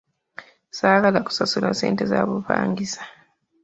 [0.77, 3.01] Saagala kusasula ssente za bupangisa.